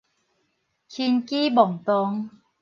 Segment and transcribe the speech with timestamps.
[0.89, 2.31] 輕舉妄動